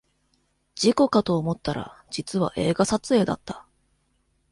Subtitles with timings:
[0.73, 3.67] 事故かと思ったら実は映画撮影だった